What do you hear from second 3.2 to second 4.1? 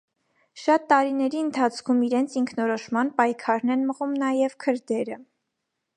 պայքարն են